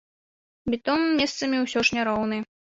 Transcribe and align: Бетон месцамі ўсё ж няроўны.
Бетон 0.75 1.05
месцамі 1.21 1.63
ўсё 1.69 1.79
ж 1.87 2.01
няроўны. 2.01 2.45